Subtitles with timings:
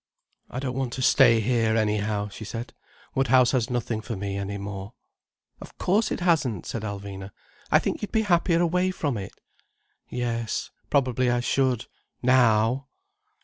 [0.49, 2.73] "I don't want to stay here, anyhow," she said.
[3.13, 4.93] "Woodhouse has nothing for me any more."
[5.61, 7.29] "Of course it hasn't," said Alvina.
[7.69, 9.35] "I think you'd be happier away from it."
[10.09, 12.87] "Yes—probably I should—now!"